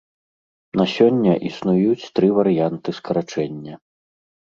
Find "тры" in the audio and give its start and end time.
2.19-2.33